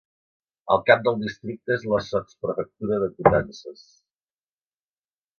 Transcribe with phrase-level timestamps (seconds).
[0.75, 3.83] El cap del districte és la sotsprefectura de Coutances.